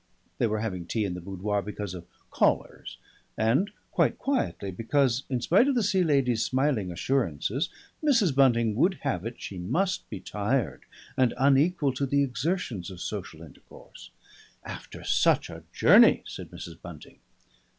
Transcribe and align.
They 0.39 0.47
were 0.47 0.61
having 0.61 0.87
tea 0.87 1.05
in 1.05 1.13
the 1.13 1.21
boudoir, 1.21 1.61
because 1.61 1.93
of 1.93 2.07
callers, 2.31 2.97
and 3.37 3.69
quite 3.91 4.17
quietly 4.17 4.71
because, 4.71 5.21
in 5.29 5.41
spite 5.41 5.67
of 5.67 5.75
the 5.75 5.83
Sea 5.83 6.03
Lady's 6.03 6.43
smiling 6.43 6.91
assurances, 6.91 7.69
Mrs. 8.03 8.33
Bunting 8.33 8.73
would 8.75 8.95
have 9.03 9.27
it 9.27 9.39
she 9.39 9.59
must 9.59 10.09
be 10.09 10.19
tired 10.19 10.85
and 11.15 11.35
unequal 11.37 11.93
to 11.93 12.07
the 12.07 12.23
exertions 12.23 12.89
of 12.89 12.99
social 12.99 13.43
intercourse. 13.43 14.09
"After 14.63 15.03
such 15.03 15.51
a 15.51 15.65
journey," 15.71 16.23
said 16.25 16.49
Mrs. 16.49 16.81
Bunting. 16.81 17.19